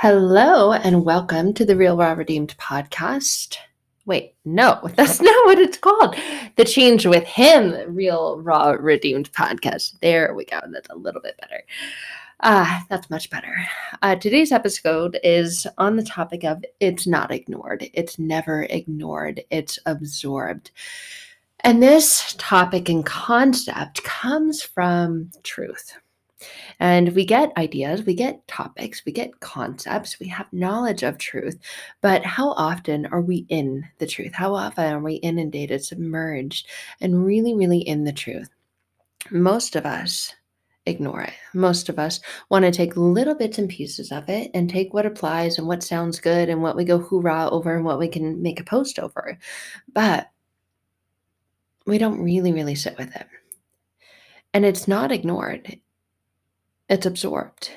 Hello 0.00 0.72
and 0.72 1.04
welcome 1.04 1.52
to 1.54 1.64
the 1.64 1.74
Real 1.74 1.96
Raw 1.96 2.12
Redeemed 2.12 2.56
podcast. 2.56 3.56
Wait, 4.06 4.36
no, 4.44 4.78
that's 4.94 5.20
not 5.20 5.46
what 5.46 5.58
it's 5.58 5.76
called. 5.76 6.14
The 6.54 6.64
Change 6.64 7.04
with 7.04 7.24
Him 7.24 7.74
Real 7.92 8.40
Raw 8.40 8.76
Redeemed 8.78 9.32
podcast. 9.32 9.98
There 10.00 10.34
we 10.36 10.44
go. 10.44 10.60
That's 10.70 10.88
a 10.90 10.94
little 10.94 11.20
bit 11.20 11.36
better. 11.40 11.64
Ah, 12.44 12.78
uh, 12.78 12.84
that's 12.88 13.10
much 13.10 13.28
better. 13.28 13.52
Uh, 14.00 14.14
today's 14.14 14.52
episode 14.52 15.18
is 15.24 15.66
on 15.78 15.96
the 15.96 16.04
topic 16.04 16.44
of 16.44 16.64
it's 16.78 17.08
not 17.08 17.32
ignored. 17.32 17.90
It's 17.92 18.20
never 18.20 18.68
ignored. 18.70 19.42
It's 19.50 19.80
absorbed. 19.84 20.70
And 21.64 21.82
this 21.82 22.36
topic 22.38 22.88
and 22.88 23.04
concept 23.04 24.04
comes 24.04 24.62
from 24.62 25.32
truth 25.42 25.98
and 26.80 27.14
we 27.14 27.24
get 27.24 27.56
ideas, 27.56 28.04
we 28.04 28.14
get 28.14 28.46
topics, 28.46 29.04
we 29.04 29.12
get 29.12 29.40
concepts, 29.40 30.20
we 30.20 30.28
have 30.28 30.46
knowledge 30.52 31.02
of 31.02 31.18
truth. 31.18 31.58
But 32.00 32.24
how 32.24 32.50
often 32.52 33.06
are 33.06 33.20
we 33.20 33.46
in 33.48 33.84
the 33.98 34.06
truth? 34.06 34.32
How 34.34 34.54
often 34.54 34.92
are 34.92 35.00
we 35.00 35.14
inundated, 35.14 35.84
submerged, 35.84 36.66
and 37.00 37.24
really, 37.24 37.54
really 37.54 37.80
in 37.80 38.04
the 38.04 38.12
truth? 38.12 38.48
Most 39.30 39.76
of 39.76 39.84
us 39.84 40.34
ignore 40.86 41.22
it. 41.22 41.34
Most 41.54 41.88
of 41.88 41.98
us 41.98 42.20
want 42.48 42.64
to 42.64 42.70
take 42.70 42.96
little 42.96 43.34
bits 43.34 43.58
and 43.58 43.68
pieces 43.68 44.10
of 44.10 44.28
it 44.28 44.50
and 44.54 44.70
take 44.70 44.94
what 44.94 45.06
applies 45.06 45.58
and 45.58 45.66
what 45.66 45.82
sounds 45.82 46.20
good 46.20 46.48
and 46.48 46.62
what 46.62 46.76
we 46.76 46.84
go 46.84 46.98
hoorah 46.98 47.50
over 47.50 47.76
and 47.76 47.84
what 47.84 47.98
we 47.98 48.08
can 48.08 48.40
make 48.40 48.58
a 48.58 48.64
post 48.64 48.98
over. 48.98 49.38
But 49.92 50.30
we 51.86 51.98
don't 51.98 52.22
really, 52.22 52.52
really 52.52 52.74
sit 52.74 52.96
with 52.96 53.14
it. 53.14 53.26
And 54.54 54.64
it's 54.64 54.88
not 54.88 55.12
ignored 55.12 55.78
it's 56.88 57.06
absorbed. 57.06 57.70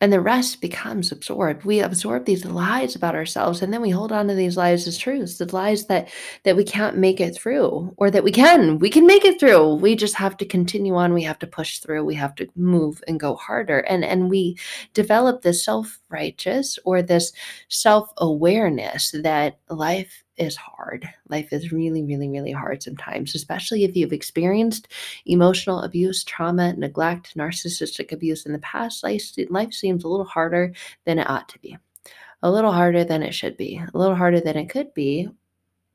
And 0.00 0.12
the 0.12 0.20
rest 0.20 0.60
becomes 0.60 1.10
absorbed. 1.10 1.64
We 1.64 1.80
absorb 1.80 2.24
these 2.24 2.44
lies 2.44 2.94
about 2.94 3.16
ourselves, 3.16 3.62
and 3.62 3.72
then 3.72 3.82
we 3.82 3.90
hold 3.90 4.12
on 4.12 4.28
to 4.28 4.34
these 4.34 4.56
lies 4.56 4.86
as 4.86 4.96
truths, 4.96 5.38
the 5.38 5.52
lies 5.52 5.86
that 5.86 6.08
that 6.44 6.54
we 6.54 6.62
can't 6.62 6.96
make 6.96 7.20
it 7.20 7.34
through, 7.34 7.92
or 7.96 8.08
that 8.08 8.22
we 8.22 8.30
can. 8.30 8.78
We 8.78 8.90
can 8.90 9.08
make 9.08 9.24
it 9.24 9.40
through. 9.40 9.74
We 9.74 9.96
just 9.96 10.14
have 10.14 10.36
to 10.36 10.46
continue 10.46 10.94
on. 10.94 11.14
We 11.14 11.24
have 11.24 11.40
to 11.40 11.48
push 11.48 11.80
through. 11.80 12.04
We 12.04 12.14
have 12.14 12.36
to 12.36 12.46
move 12.54 13.02
and 13.08 13.18
go 13.18 13.34
harder. 13.34 13.80
And 13.80 14.04
and 14.04 14.30
we 14.30 14.56
develop 14.94 15.42
this 15.42 15.64
self-righteous 15.64 16.78
or 16.84 17.02
this 17.02 17.32
self-awareness 17.68 19.16
that 19.24 19.58
life 19.68 20.22
is 20.38 20.56
hard. 20.56 21.08
Life 21.28 21.52
is 21.52 21.72
really, 21.72 22.02
really, 22.02 22.28
really 22.28 22.52
hard 22.52 22.82
sometimes, 22.82 23.34
especially 23.34 23.84
if 23.84 23.96
you've 23.96 24.12
experienced 24.12 24.88
emotional 25.26 25.82
abuse, 25.82 26.24
trauma, 26.24 26.74
neglect, 26.74 27.36
narcissistic 27.36 28.12
abuse 28.12 28.46
in 28.46 28.52
the 28.52 28.58
past. 28.60 29.02
Life, 29.02 29.30
life 29.50 29.72
seems 29.72 30.04
a 30.04 30.08
little 30.08 30.26
harder 30.26 30.72
than 31.04 31.18
it 31.18 31.28
ought 31.28 31.48
to 31.50 31.58
be, 31.58 31.76
a 32.42 32.50
little 32.50 32.72
harder 32.72 33.04
than 33.04 33.22
it 33.22 33.34
should 33.34 33.56
be, 33.56 33.76
a 33.76 33.98
little 33.98 34.16
harder 34.16 34.40
than 34.40 34.56
it 34.56 34.70
could 34.70 34.94
be 34.94 35.28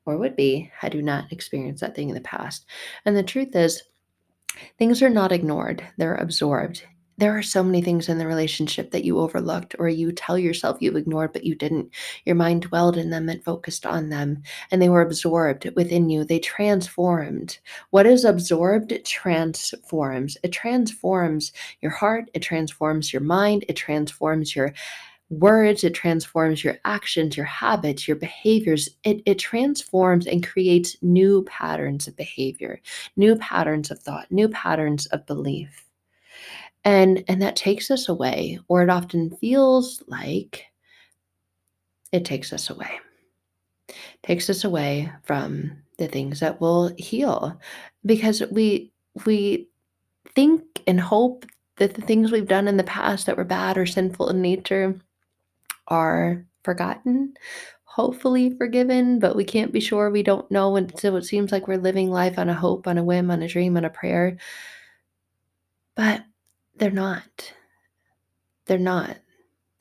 or 0.06 0.18
would 0.18 0.36
be 0.36 0.70
had 0.76 0.94
you 0.94 1.02
not 1.02 1.32
experienced 1.32 1.80
that 1.80 1.94
thing 1.94 2.08
in 2.08 2.14
the 2.14 2.20
past. 2.20 2.66
And 3.04 3.16
the 3.16 3.22
truth 3.22 3.56
is, 3.56 3.82
things 4.78 5.02
are 5.02 5.10
not 5.10 5.32
ignored, 5.32 5.82
they're 5.96 6.16
absorbed 6.16 6.84
there 7.16 7.36
are 7.36 7.42
so 7.42 7.62
many 7.62 7.80
things 7.80 8.08
in 8.08 8.18
the 8.18 8.26
relationship 8.26 8.90
that 8.90 9.04
you 9.04 9.18
overlooked 9.18 9.76
or 9.78 9.88
you 9.88 10.10
tell 10.10 10.36
yourself 10.36 10.78
you've 10.80 10.96
ignored, 10.96 11.32
but 11.32 11.44
you 11.44 11.54
didn't. 11.54 11.90
Your 12.24 12.34
mind 12.34 12.62
dwelled 12.62 12.96
in 12.96 13.10
them 13.10 13.28
and 13.28 13.42
focused 13.44 13.86
on 13.86 14.08
them, 14.08 14.42
and 14.70 14.82
they 14.82 14.88
were 14.88 15.02
absorbed 15.02 15.70
within 15.76 16.10
you. 16.10 16.24
They 16.24 16.40
transformed. 16.40 17.58
What 17.90 18.06
is 18.06 18.24
absorbed 18.24 19.04
transforms. 19.04 20.36
It 20.42 20.52
transforms 20.52 21.52
your 21.80 21.92
heart, 21.92 22.30
it 22.34 22.40
transforms 22.40 23.12
your 23.12 23.22
mind, 23.22 23.64
it 23.68 23.76
transforms 23.76 24.56
your 24.56 24.74
words, 25.30 25.84
it 25.84 25.94
transforms 25.94 26.62
your 26.62 26.78
actions, 26.84 27.36
your 27.36 27.46
habits, 27.46 28.06
your 28.06 28.16
behaviors. 28.16 28.88
It, 29.04 29.22
it 29.24 29.38
transforms 29.38 30.26
and 30.26 30.46
creates 30.46 30.96
new 31.02 31.44
patterns 31.44 32.06
of 32.06 32.16
behavior, 32.16 32.80
new 33.16 33.36
patterns 33.36 33.90
of 33.90 34.00
thought, 34.00 34.30
new 34.30 34.48
patterns 34.48 35.06
of 35.06 35.26
belief 35.26 35.84
and 36.84 37.24
and 37.28 37.40
that 37.42 37.56
takes 37.56 37.90
us 37.90 38.08
away 38.08 38.58
or 38.68 38.82
it 38.82 38.90
often 38.90 39.36
feels 39.36 40.02
like 40.06 40.66
it 42.12 42.24
takes 42.24 42.52
us 42.52 42.70
away. 42.70 43.00
Takes 44.22 44.48
us 44.48 44.64
away 44.64 45.10
from 45.24 45.72
the 45.98 46.08
things 46.08 46.40
that 46.40 46.60
will 46.60 46.94
heal 46.98 47.60
because 48.04 48.42
we 48.50 48.92
we 49.26 49.68
think 50.34 50.62
and 50.86 51.00
hope 51.00 51.46
that 51.76 51.94
the 51.94 52.02
things 52.02 52.30
we've 52.30 52.48
done 52.48 52.68
in 52.68 52.76
the 52.76 52.84
past 52.84 53.26
that 53.26 53.36
were 53.36 53.44
bad 53.44 53.76
or 53.76 53.86
sinful 53.86 54.28
in 54.30 54.40
nature 54.42 54.98
are 55.88 56.44
forgotten 56.64 57.34
hopefully 57.94 58.52
forgiven 58.58 59.20
but 59.20 59.36
we 59.36 59.44
can't 59.44 59.72
be 59.72 59.78
sure. 59.78 60.10
We 60.10 60.24
don't 60.24 60.50
know 60.50 60.74
and 60.74 60.92
so 60.98 61.14
it 61.14 61.22
seems 61.22 61.52
like 61.52 61.68
we're 61.68 61.78
living 61.78 62.10
life 62.10 62.38
on 62.40 62.48
a 62.48 62.54
hope 62.54 62.88
on 62.88 62.98
a 62.98 63.04
whim 63.04 63.30
on 63.30 63.40
a 63.40 63.48
dream 63.48 63.76
on 63.76 63.84
a 63.84 63.90
prayer. 63.90 64.36
But 65.94 66.24
they're 66.76 66.90
not. 66.90 67.52
They're 68.66 68.78
not 68.78 69.16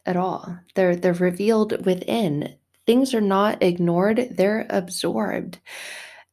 at 0.05 0.17
all. 0.17 0.57
They're 0.75 0.95
they're 0.95 1.13
revealed 1.13 1.85
within. 1.85 2.55
Things 2.85 3.13
are 3.13 3.21
not 3.21 3.63
ignored, 3.63 4.27
they're 4.31 4.65
absorbed. 4.69 5.59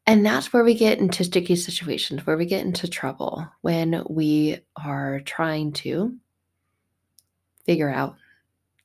And 0.06 0.26
that's 0.26 0.52
where 0.52 0.64
we 0.64 0.74
get 0.74 0.98
into 0.98 1.22
sticky 1.22 1.54
situations, 1.54 2.26
where 2.26 2.36
we 2.36 2.46
get 2.46 2.64
into 2.64 2.88
trouble 2.88 3.46
when 3.60 4.02
we 4.08 4.58
are 4.74 5.20
trying 5.20 5.72
to 5.74 6.16
figure 7.64 7.90
out 7.90 8.16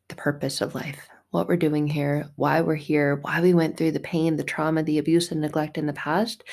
the 0.09 0.15
purpose 0.15 0.61
of 0.61 0.75
life 0.75 1.09
what 1.35 1.49
we're 1.49 1.57
doing 1.57 1.85
here, 1.85 2.29
why 2.37 2.61
we're 2.61 2.75
here, 2.75 3.17
why 3.17 3.41
we 3.41 3.53
went 3.53 3.75
through 3.75 3.91
the 3.91 3.99
pain, 3.99 4.37
the 4.37 4.43
trauma, 4.43 4.81
the 4.81 4.97
abuse, 4.97 5.31
and 5.31 5.41
neglect 5.41 5.77
in 5.77 5.85
the 5.85 5.93
past. 5.93 6.45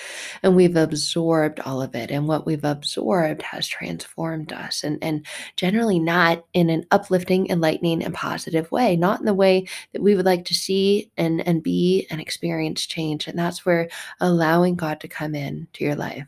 And 0.42 0.56
we've 0.56 0.76
absorbed 0.76 1.60
all 1.60 1.80
of 1.80 1.94
it. 1.94 2.10
And 2.10 2.26
what 2.26 2.44
we've 2.44 2.64
absorbed 2.64 3.42
has 3.42 3.68
transformed 3.68 4.52
us. 4.52 4.82
And, 4.82 4.98
and 5.00 5.24
generally 5.56 6.00
not 6.00 6.44
in 6.52 6.68
an 6.68 6.84
uplifting, 6.90 7.48
enlightening, 7.48 8.02
and 8.02 8.12
positive 8.12 8.70
way, 8.72 8.96
not 8.96 9.20
in 9.20 9.26
the 9.26 9.34
way 9.34 9.68
that 9.92 10.02
we 10.02 10.16
would 10.16 10.26
like 10.26 10.44
to 10.46 10.54
see 10.54 11.12
and, 11.16 11.46
and 11.46 11.62
be 11.62 12.06
and 12.10 12.20
experience 12.20 12.84
change. 12.84 13.28
And 13.28 13.38
that's 13.38 13.64
where 13.64 13.88
allowing 14.20 14.74
God 14.74 15.00
to 15.00 15.08
come 15.08 15.36
in 15.36 15.68
to 15.74 15.84
your 15.84 15.94
life 15.94 16.26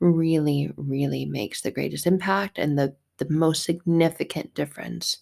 really, 0.00 0.72
really 0.76 1.26
makes 1.26 1.60
the 1.60 1.70
greatest 1.70 2.06
impact 2.06 2.58
and 2.58 2.78
the 2.78 2.96
the 3.20 3.30
most 3.30 3.62
significant 3.64 4.54
difference. 4.54 5.18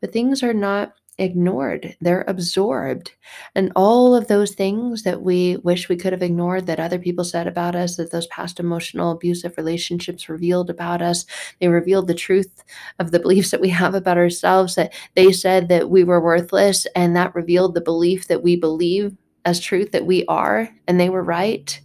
But 0.00 0.12
things 0.12 0.42
are 0.42 0.54
not 0.54 0.94
ignored, 1.20 1.96
they're 2.00 2.24
absorbed. 2.26 3.12
And 3.54 3.70
all 3.76 4.16
of 4.16 4.26
those 4.26 4.52
things 4.52 5.02
that 5.02 5.22
we 5.22 5.58
wish 5.58 5.88
we 5.88 5.96
could 5.96 6.12
have 6.12 6.22
ignored, 6.22 6.66
that 6.66 6.80
other 6.80 6.98
people 6.98 7.24
said 7.24 7.46
about 7.46 7.76
us, 7.76 7.96
that 7.96 8.10
those 8.10 8.26
past 8.28 8.58
emotional 8.58 9.12
abusive 9.12 9.56
relationships 9.56 10.28
revealed 10.28 10.70
about 10.70 11.02
us, 11.02 11.26
they 11.60 11.68
revealed 11.68 12.08
the 12.08 12.14
truth 12.14 12.64
of 12.98 13.10
the 13.10 13.20
beliefs 13.20 13.50
that 13.50 13.60
we 13.60 13.68
have 13.68 13.94
about 13.94 14.16
ourselves, 14.16 14.74
that 14.74 14.92
they 15.14 15.30
said 15.30 15.68
that 15.68 15.90
we 15.90 16.02
were 16.02 16.20
worthless, 16.20 16.86
and 16.96 17.14
that 17.14 17.34
revealed 17.34 17.74
the 17.74 17.80
belief 17.80 18.26
that 18.28 18.42
we 18.42 18.56
believe 18.56 19.16
as 19.44 19.60
truth 19.60 19.92
that 19.92 20.06
we 20.06 20.24
are, 20.26 20.68
and 20.88 20.98
they 20.98 21.10
were 21.10 21.22
right. 21.22 21.80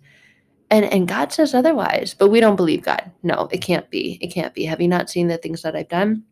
And, 0.72 0.86
and 0.86 1.08
God 1.08 1.32
says 1.32 1.54
otherwise, 1.54 2.16
but 2.18 2.30
we 2.30 2.40
don't 2.40 2.56
believe 2.56 2.82
God. 2.82 3.12
No, 3.22 3.48
it 3.52 3.60
can't 3.60 3.90
be. 3.90 4.18
It 4.22 4.28
can't 4.28 4.54
be. 4.54 4.66
Have 4.66 4.82
you 4.82 4.88
not 4.88 5.10
seen 5.10 5.28
the 5.28 5.38
things 5.38 5.62
that 5.62 5.76
I've 5.76 5.90
done? 5.90 6.24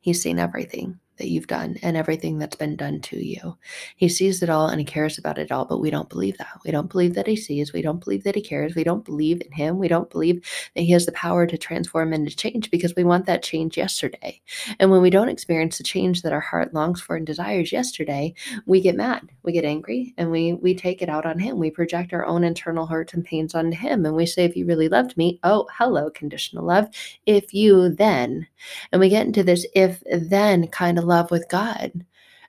He's 0.00 0.22
seen 0.22 0.38
everything 0.38 1.00
that 1.18 1.28
you've 1.28 1.46
done 1.46 1.76
and 1.82 1.96
everything 1.96 2.38
that's 2.38 2.56
been 2.56 2.76
done 2.76 3.00
to 3.00 3.24
you. 3.24 3.56
He 3.96 4.08
sees 4.08 4.42
it 4.42 4.50
all 4.50 4.68
and 4.68 4.80
he 4.80 4.84
cares 4.84 5.18
about 5.18 5.38
it 5.38 5.50
all, 5.50 5.64
but 5.64 5.80
we 5.80 5.90
don't 5.90 6.08
believe 6.08 6.38
that. 6.38 6.60
We 6.64 6.70
don't 6.70 6.90
believe 6.90 7.14
that 7.14 7.26
he 7.26 7.36
sees. 7.36 7.72
We 7.72 7.82
don't 7.82 8.02
believe 8.02 8.24
that 8.24 8.34
he 8.34 8.42
cares. 8.42 8.74
We 8.74 8.84
don't 8.84 9.04
believe 9.04 9.40
in 9.42 9.52
him. 9.52 9.78
We 9.78 9.88
don't 9.88 10.10
believe 10.10 10.44
that 10.74 10.82
he 10.82 10.92
has 10.92 11.06
the 11.06 11.12
power 11.12 11.46
to 11.46 11.58
transform 11.58 12.12
and 12.12 12.28
to 12.28 12.36
change 12.36 12.70
because 12.70 12.94
we 12.96 13.04
want 13.04 13.26
that 13.26 13.42
change 13.42 13.76
yesterday. 13.76 14.40
And 14.78 14.90
when 14.90 15.02
we 15.02 15.10
don't 15.10 15.28
experience 15.28 15.78
the 15.78 15.84
change 15.84 16.22
that 16.22 16.32
our 16.32 16.40
heart 16.40 16.74
longs 16.74 17.00
for 17.00 17.16
and 17.16 17.26
desires 17.26 17.72
yesterday, 17.72 18.34
we 18.66 18.80
get 18.80 18.96
mad. 18.96 19.28
We 19.42 19.52
get 19.52 19.64
angry 19.64 20.14
and 20.16 20.30
we 20.30 20.54
we 20.54 20.74
take 20.74 21.02
it 21.02 21.08
out 21.08 21.26
on 21.26 21.38
him. 21.38 21.58
We 21.58 21.70
project 21.70 22.12
our 22.12 22.26
own 22.26 22.44
internal 22.44 22.86
hurts 22.86 23.14
and 23.14 23.24
pains 23.24 23.54
onto 23.54 23.76
him 23.76 24.04
and 24.04 24.14
we 24.14 24.26
say 24.26 24.44
if 24.44 24.56
you 24.56 24.66
really 24.66 24.88
loved 24.88 25.16
me, 25.16 25.38
oh, 25.42 25.66
hello 25.72 26.10
conditional 26.10 26.64
love, 26.64 26.88
if 27.26 27.54
you 27.54 27.88
then. 27.90 28.46
And 28.92 29.00
we 29.00 29.08
get 29.08 29.26
into 29.26 29.42
this 29.42 29.66
if 29.74 30.02
then 30.10 30.66
kind 30.68 30.98
of 30.98 31.04
love 31.06 31.30
with 31.30 31.48
God. 31.48 32.04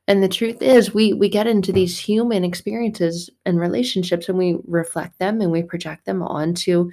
And 0.07 0.23
the 0.23 0.29
truth 0.29 0.61
is, 0.61 0.93
we 0.93 1.13
we 1.13 1.29
get 1.29 1.47
into 1.47 1.73
these 1.73 1.99
human 1.99 2.43
experiences 2.43 3.29
and 3.45 3.59
relationships, 3.59 4.29
and 4.29 4.37
we 4.37 4.57
reflect 4.65 5.19
them 5.19 5.41
and 5.41 5.51
we 5.51 5.63
project 5.63 6.05
them 6.05 6.21
onto 6.21 6.89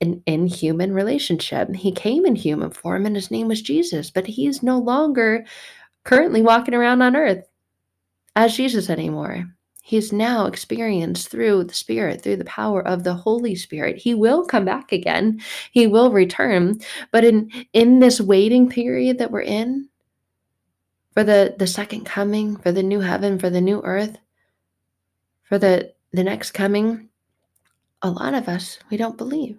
an 0.00 0.22
inhuman 0.26 0.92
relationship. 0.92 1.74
He 1.74 1.92
came 1.92 2.26
in 2.26 2.36
human 2.36 2.70
form, 2.70 3.06
and 3.06 3.16
his 3.16 3.30
name 3.30 3.48
was 3.48 3.62
Jesus, 3.62 4.10
but 4.10 4.26
he's 4.26 4.62
no 4.62 4.78
longer 4.78 5.44
currently 6.04 6.42
walking 6.42 6.74
around 6.74 7.02
on 7.02 7.16
earth 7.16 7.46
as 8.36 8.56
Jesus 8.56 8.88
anymore. 8.88 9.46
He's 9.82 10.12
now 10.12 10.46
experienced 10.46 11.30
through 11.30 11.64
the 11.64 11.74
Spirit, 11.74 12.22
through 12.22 12.36
the 12.36 12.44
power 12.44 12.86
of 12.86 13.02
the 13.02 13.14
Holy 13.14 13.56
Spirit. 13.56 13.96
He 13.96 14.14
will 14.14 14.44
come 14.46 14.64
back 14.64 14.92
again. 14.92 15.40
He 15.72 15.86
will 15.86 16.12
return. 16.12 16.80
But 17.10 17.24
in 17.24 17.50
in 17.72 17.98
this 17.98 18.20
waiting 18.20 18.68
period 18.68 19.18
that 19.18 19.32
we're 19.32 19.40
in, 19.42 19.89
for 21.12 21.24
the, 21.24 21.54
the 21.58 21.66
second 21.66 22.04
coming, 22.04 22.56
for 22.56 22.72
the 22.72 22.82
new 22.82 23.00
heaven, 23.00 23.38
for 23.38 23.50
the 23.50 23.60
new 23.60 23.80
earth, 23.82 24.16
for 25.42 25.58
the, 25.58 25.92
the 26.12 26.24
next 26.24 26.52
coming, 26.52 27.08
a 28.02 28.10
lot 28.10 28.34
of 28.34 28.48
us, 28.48 28.78
we 28.90 28.96
don't 28.96 29.18
believe. 29.18 29.58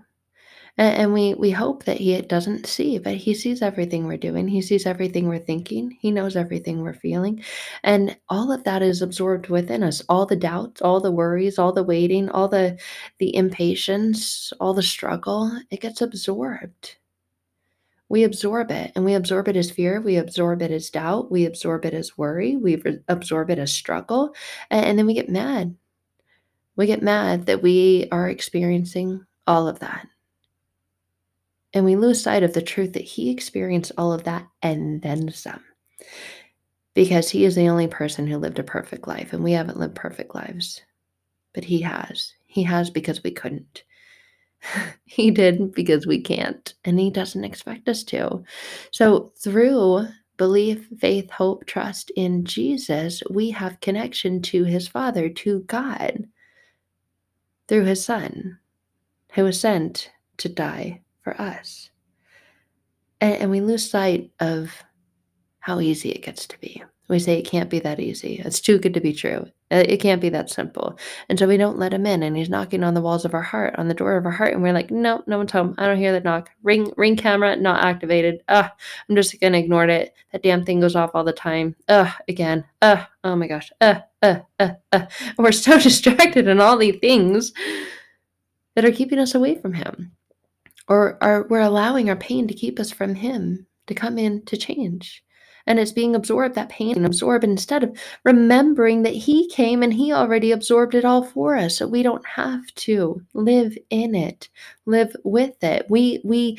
And, 0.78 0.98
and 0.98 1.14
we, 1.14 1.34
we 1.34 1.52
hope 1.52 1.84
that 1.84 1.98
he 1.98 2.20
doesn't 2.22 2.66
see, 2.66 2.98
but 2.98 3.16
he 3.16 3.34
sees 3.34 3.62
everything 3.62 4.08
we're 4.08 4.18
doing. 4.18 4.48
He 4.48 4.62
sees 4.62 4.86
everything 4.86 5.28
we're 5.28 5.40
thinking. 5.40 5.98
He 6.00 6.12
knows 6.12 6.36
everything 6.36 6.82
we're 6.82 6.94
feeling. 6.94 7.44
And 7.84 8.18
all 8.30 8.52
of 8.52 8.64
that 8.64 8.82
is 8.82 9.02
absorbed 9.02 9.50
within 9.50 9.84
us. 9.84 10.02
All 10.08 10.26
the 10.26 10.38
doubts, 10.38 10.82
all 10.82 11.02
the 11.02 11.12
worries, 11.12 11.60
all 11.60 11.74
the 11.74 11.84
waiting, 11.84 12.30
all 12.30 12.48
the, 12.48 12.80
the 13.20 13.36
impatience, 13.36 14.54
all 14.60 14.74
the 14.74 14.82
struggle, 14.82 15.52
it 15.70 15.82
gets 15.82 16.02
absorbed 16.02 16.96
we 18.12 18.24
absorb 18.24 18.72
it 18.72 18.92
and 18.96 19.06
we 19.06 19.14
absorb 19.14 19.48
it 19.48 19.56
as 19.56 19.72
fear 19.72 20.02
we 20.02 20.18
absorb 20.18 20.62
it 20.62 20.70
as 20.70 20.90
doubt 20.90 21.32
we 21.32 21.46
absorb 21.46 21.86
it 21.86 21.94
as 21.94 22.18
worry 22.18 22.56
we 22.58 22.82
absorb 23.08 23.50
it 23.50 23.58
as 23.58 23.72
struggle 23.72 24.36
and, 24.70 24.86
and, 24.86 25.00
then 25.00 25.06
we 25.06 25.14
get 25.14 25.30
mad. 25.30 25.76
We 26.76 26.88
get 26.88 27.02
mad 27.02 27.46
that 27.46 27.62
we 27.62 28.08
are 28.12 28.30
experiencing 28.30 29.26
all 29.46 29.68
of 29.68 29.80
that. 29.80 30.08
And 31.74 31.86
we 31.86 31.96
lose 31.96 32.22
sight 32.22 32.44
of 32.44 32.54
the 32.54 32.62
truth 32.62 32.94
that 32.94 33.04
he 33.04 33.30
experienced 33.30 33.92
all 33.98 34.12
of 34.12 34.24
that 34.24 34.48
and 34.62 35.02
then 35.02 35.32
some. 35.32 35.64
Because 36.94 37.30
he 37.30 37.46
is 37.46 37.56
the 37.56 37.70
only 37.70 37.88
person 37.88 38.28
who 38.28 38.38
lived 38.38 38.60
a 38.60 38.64
perfect 38.64 39.08
life 39.08 39.32
and 39.32 39.44
we 39.44 39.54
haven't 39.54 39.80
lived 39.80 39.96
perfect 39.96 40.36
lives. 40.36 40.82
But 41.54 41.64
he 41.64 41.82
has. 41.82 42.34
He 42.46 42.64
has 42.64 42.90
because 42.90 43.24
we 43.24 43.32
couldn't 43.32 43.84
he 45.06 45.32
did 45.32 45.74
because 45.74 46.06
we 46.06 46.22
can't, 46.22 46.74
and 46.86 47.00
he 47.00 47.10
doesn't 47.10 47.44
expect 47.44 47.88
us 47.88 48.04
to. 48.06 48.44
So, 48.92 49.32
through 49.38 50.08
belief, 50.38 50.88
faith, 51.00 51.30
hope, 51.30 51.66
trust 51.66 52.12
in 52.16 52.44
Jesus, 52.46 53.22
we 53.30 53.52
have 53.52 53.80
connection 53.80 54.42
to 54.42 54.64
his 54.64 54.88
Father, 54.88 55.30
to 55.30 55.60
God, 55.62 56.28
through 57.68 57.86
his 57.86 58.04
Son, 58.04 58.58
who 59.34 59.44
was 59.44 59.60
sent 59.60 60.12
to 60.38 60.50
die 60.50 61.02
for 61.24 61.40
us. 61.40 61.90
And, 63.20 63.36
and 63.36 63.52
we 63.52 63.62
lose 63.62 63.90
sight 63.90 64.32
of 64.40 64.72
how 65.60 65.80
easy 65.80 66.10
it 66.10 66.24
gets 66.24 66.48
to 66.48 66.60
be. 66.60 66.84
We 67.08 67.20
say 67.20 67.38
it 67.38 67.46
can't 67.46 67.70
be 67.70 67.80
that 67.80 68.00
easy. 68.00 68.42
It's 68.44 68.62
too 68.62 68.80
good 68.80 68.94
to 68.96 69.02
be 69.02 69.14
true. 69.14 69.46
Uh, 69.72 69.86
it 69.88 69.98
can't 69.98 70.22
be 70.22 70.30
that 70.30 70.50
simple. 70.50 70.98
And 71.30 71.40
so 71.40 71.48
we 71.48 71.56
don't 71.56 71.80
let 71.80 71.94
him 71.94 72.06
in 72.06 72.24
and 72.24 72.36
he's 72.36 72.50
knocking 72.50 72.84
on 72.84 72.94
the 72.94 73.02
walls 73.02 73.24
of 73.24 73.34
our 73.34 73.42
heart, 73.42 73.76
on 73.78 73.88
the 73.88 73.94
door 73.94 74.18
of 74.18 74.26
our 74.26 74.32
heart. 74.32 74.54
And 74.54 74.62
we're 74.62 74.74
like, 74.74 74.92
no, 74.92 75.24
no 75.28 75.38
one's 75.38 75.52
home. 75.52 75.76
I 75.78 75.88
don't 75.88 75.98
hear 75.98 76.12
the 76.12 76.20
knock. 76.20 76.50
Ring, 76.62 76.92
ring 76.98 77.16
camera, 77.16 77.56
not 77.56 77.84
activated. 77.84 78.44
Ugh, 78.50 78.70
I'm 79.10 79.16
just 79.16 79.32
to 79.32 79.58
ignore 79.58 79.86
it. 79.86 80.14
That 80.32 80.44
damn 80.44 80.66
thing 80.66 80.82
goes 80.82 80.96
off 80.96 81.12
all 81.14 81.24
the 81.24 81.32
time. 81.32 81.76
Ugh, 81.88 82.12
again. 82.28 82.66
Ugh, 82.82 83.06
oh 83.24 83.36
my 83.36 83.48
gosh. 83.48 83.72
Ugh, 83.80 84.02
uh, 84.22 84.40
uh, 84.60 84.72
uh. 84.92 85.06
We're 85.38 85.54
so 85.54 85.80
distracted 85.80 86.48
in 86.48 86.60
all 86.60 86.78
these 86.78 87.00
things 87.00 87.54
that 88.76 88.86
are 88.86 88.92
keeping 88.92 89.20
us 89.20 89.36
away 89.36 89.56
from 89.56 89.74
him. 89.74 90.12
Or 90.88 91.18
are 91.24 91.48
we're 91.50 91.62
allowing 91.62 92.10
our 92.10 92.16
pain 92.18 92.48
to 92.48 92.54
keep 92.54 92.78
us 92.78 92.92
from 92.92 93.16
him 93.16 93.68
to 93.88 93.94
come 93.94 94.18
in 94.18 94.44
to 94.46 94.58
change 94.58 95.24
and 95.68 95.80
it's 95.80 95.92
being 95.92 96.16
absorbed 96.16 96.56
that 96.56 96.70
pain 96.70 96.96
and 96.96 97.06
absorbed 97.06 97.44
instead 97.44 97.84
of 97.84 97.98
remembering 98.24 99.04
that 99.04 99.14
he 99.14 99.48
came 99.50 99.84
and 99.84 99.94
he 99.94 100.12
already 100.12 100.52
absorbed 100.52 100.96
it 100.96 101.06
all 101.06 101.24
for 101.24 101.56
us. 101.56 101.78
So 101.78 101.88
we 101.88 102.04
don't 102.04 102.26
have 102.26 102.66
to 102.76 103.22
live 103.34 103.78
in 103.90 104.16
it 104.16 104.50
live 104.86 105.16
with 105.24 105.64
it. 105.64 105.86
We 105.90 106.22
we 106.24 106.58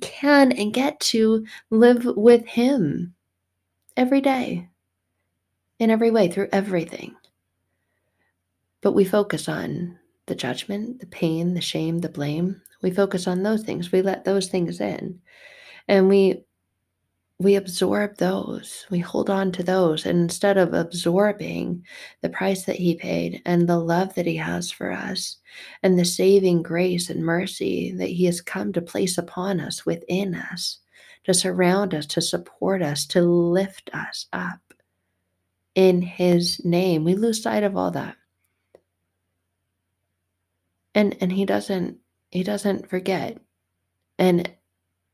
can 0.00 0.52
and 0.52 0.72
get 0.72 0.98
to 1.00 1.44
live 1.70 2.04
with 2.04 2.44
him 2.46 3.14
every 3.96 4.20
day 4.20 4.68
in 5.78 5.90
every 5.90 6.10
way 6.10 6.28
through 6.28 6.48
everything. 6.52 7.14
But 8.80 8.92
we 8.92 9.04
focus 9.04 9.48
on 9.48 9.98
the 10.26 10.34
judgment 10.34 11.00
the 11.00 11.06
pain 11.06 11.54
the 11.54 11.60
shame 11.60 11.98
the 11.98 12.08
blame. 12.08 12.60
We 12.82 12.90
focus 12.90 13.26
on 13.26 13.42
those 13.42 13.62
things. 13.62 13.92
We 13.92 14.02
let 14.02 14.24
those 14.24 14.48
things 14.48 14.80
in. 14.80 15.20
And 15.88 16.08
we 16.08 16.44
we 17.38 17.56
absorb 17.56 18.16
those, 18.16 18.86
we 18.90 19.00
hold 19.00 19.28
on 19.28 19.50
to 19.52 19.62
those. 19.62 20.06
And 20.06 20.20
instead 20.20 20.56
of 20.56 20.72
absorbing 20.72 21.84
the 22.20 22.28
price 22.28 22.64
that 22.64 22.76
He 22.76 22.94
paid 22.94 23.42
and 23.44 23.68
the 23.68 23.78
love 23.78 24.14
that 24.14 24.26
He 24.26 24.36
has 24.36 24.70
for 24.70 24.92
us 24.92 25.38
and 25.82 25.98
the 25.98 26.04
saving 26.04 26.62
grace 26.62 27.10
and 27.10 27.24
mercy 27.24 27.92
that 27.92 28.10
He 28.10 28.24
has 28.26 28.40
come 28.40 28.72
to 28.72 28.80
place 28.80 29.18
upon 29.18 29.60
us, 29.60 29.84
within 29.84 30.34
us, 30.34 30.78
to 31.24 31.34
surround 31.34 31.94
us, 31.94 32.06
to 32.06 32.20
support 32.20 32.82
us, 32.82 33.06
to 33.06 33.22
lift 33.22 33.90
us 33.92 34.26
up 34.32 34.60
in 35.74 36.02
His 36.02 36.64
name, 36.64 37.04
we 37.04 37.14
lose 37.14 37.42
sight 37.42 37.64
of 37.64 37.76
all 37.76 37.90
that. 37.92 38.16
And, 40.94 41.16
and 41.20 41.32
he 41.32 41.44
doesn't 41.44 41.98
he 42.30 42.44
doesn't 42.44 42.88
forget 42.88 43.38
and 44.18 44.50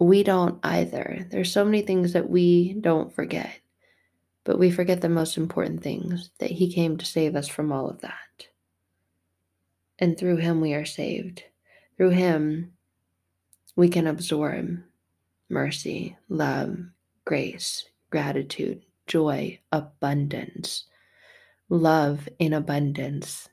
we 0.00 0.22
don't 0.22 0.58
either. 0.64 1.26
There's 1.30 1.52
so 1.52 1.64
many 1.64 1.82
things 1.82 2.14
that 2.14 2.30
we 2.30 2.72
don't 2.80 3.14
forget, 3.14 3.60
but 4.44 4.58
we 4.58 4.70
forget 4.70 5.02
the 5.02 5.10
most 5.10 5.36
important 5.36 5.82
things 5.82 6.30
that 6.38 6.50
He 6.50 6.72
came 6.72 6.96
to 6.96 7.04
save 7.04 7.36
us 7.36 7.46
from 7.46 7.70
all 7.70 7.88
of 7.88 8.00
that. 8.00 8.48
And 9.98 10.18
through 10.18 10.36
Him, 10.36 10.62
we 10.62 10.72
are 10.72 10.86
saved. 10.86 11.44
Through 11.98 12.10
Him, 12.10 12.72
we 13.76 13.90
can 13.90 14.06
absorb 14.06 14.82
mercy, 15.50 16.16
love, 16.30 16.78
grace, 17.26 17.84
gratitude, 18.08 18.82
joy, 19.06 19.60
abundance, 19.70 20.84
love 21.68 22.26
in 22.38 22.54
abundance, 22.54 23.50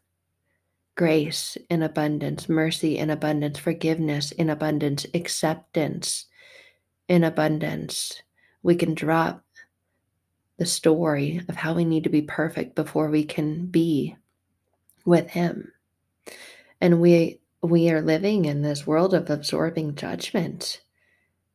grace 0.95 1.57
in 1.69 1.83
abundance, 1.83 2.47
mercy 2.47 2.97
in 2.97 3.09
abundance, 3.09 3.59
forgiveness 3.59 4.31
in 4.31 4.49
abundance, 4.49 5.05
acceptance 5.13 6.25
in 7.07 7.23
abundance. 7.23 8.21
We 8.63 8.75
can 8.75 8.93
drop 8.93 9.43
the 10.57 10.65
story 10.65 11.41
of 11.47 11.55
how 11.55 11.73
we 11.73 11.85
need 11.85 12.03
to 12.03 12.09
be 12.09 12.21
perfect 12.21 12.75
before 12.75 13.09
we 13.09 13.23
can 13.23 13.67
be 13.67 14.15
with 15.05 15.29
him. 15.29 15.71
And 16.81 16.99
we 16.99 17.39
we 17.61 17.89
are 17.89 18.01
living 18.01 18.45
in 18.45 18.61
this 18.61 18.85
world 18.85 19.13
of 19.13 19.29
absorbing 19.29 19.95
judgment 19.95 20.81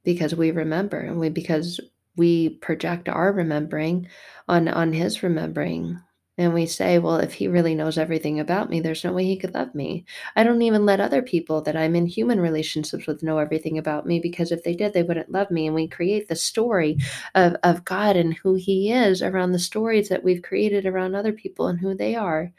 because 0.05 0.35
we 0.35 0.51
remember 0.51 0.99
and 0.99 1.19
we 1.19 1.29
because 1.29 1.81
we 2.17 2.49
project 2.49 3.09
our 3.09 3.33
remembering 3.33 4.09
on 4.49 4.69
on 4.69 4.93
his 4.93 5.23
remembering 5.23 6.01
and 6.39 6.55
we 6.55 6.65
say, 6.65 6.99
well, 6.99 7.17
if 7.17 7.35
he 7.35 7.47
really 7.47 7.75
knows 7.75 7.99
everything 7.99 8.41
about 8.41 8.71
me, 8.71 8.81
there's 8.81 9.05
no 9.05 9.13
way 9.13 9.25
he 9.25 9.37
could 9.37 9.53
love 9.53 9.75
me. 9.75 10.07
I 10.35 10.45
don't 10.45 10.63
even 10.63 10.87
let 10.87 10.99
other 10.99 11.21
people 11.21 11.61
that 11.63 11.77
I'm 11.77 11.95
in 11.95 12.07
human 12.07 12.41
relationships 12.41 13.07
with 13.07 13.23
know 13.23 13.37
everything 13.37 13.77
about 13.77 14.07
me 14.07 14.19
because 14.19 14.51
if 14.51 14.65
they 14.65 14.75
did, 14.75 14.95
they 14.95 15.03
wouldn't 15.03 15.31
love 15.31 15.51
me. 15.51 15.67
And 15.67 15.75
we 15.75 15.89
create 15.89 16.29
the 16.29 16.37
story 16.37 16.97
of, 17.35 17.55
of 17.63 17.85
God 17.85 18.17
and 18.17 18.33
who 18.33 18.55
he 18.55 18.91
is 18.91 19.21
around 19.21 19.53
the 19.53 19.59
stories 19.59 20.09
that 20.09 20.25
we've 20.25 20.41
created 20.43 20.87
around 20.87 21.15
other 21.15 21.33
people 21.33 21.67
and 21.67 21.79
who 21.79 21.95
they 21.95 22.15
are. 22.15 22.51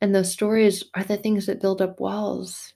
And 0.00 0.14
those 0.14 0.32
stories 0.32 0.82
are 0.94 1.04
the 1.04 1.18
things 1.18 1.44
that 1.44 1.60
build 1.60 1.82
up 1.82 2.00
walls. 2.00 2.72